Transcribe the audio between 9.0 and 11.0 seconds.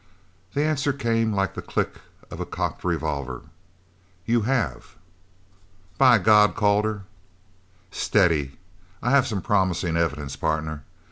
I have some promising evidence, partner.